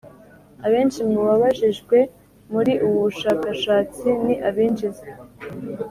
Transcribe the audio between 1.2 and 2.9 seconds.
babajijwe muri